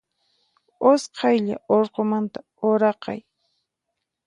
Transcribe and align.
Usqaylla 0.91 1.55
urqumanta 1.75 2.39
uraqay. 2.69 3.19